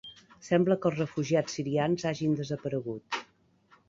[0.45, 3.21] Sembla que els refugiats sirians hagin desaparegut.